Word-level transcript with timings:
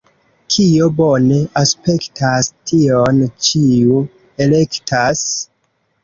Kio 0.53 0.85
bone 0.99 1.35
aspektas, 1.59 2.49
tion 2.71 3.19
ĉiu 3.47 3.99
elektas. 4.47 5.21